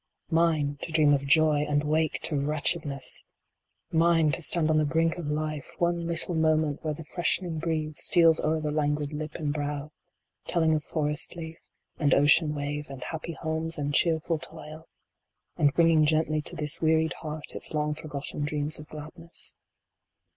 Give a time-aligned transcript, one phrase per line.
[0.31, 3.23] Mine to dream of joy and wake to wretchedness
[3.91, 7.39] 1 Mine to stand on the brink of life One little moment where the fresh
[7.39, 9.91] ning breeze Steals o er the languid lip and brow,
[10.47, 11.59] telling Of forest leaf,
[11.99, 14.87] and ocean wave, and happy Homes, and cheerful toil;
[15.55, 19.55] and bringing gently To this wearied heart its long forgotten Dreams of gladness.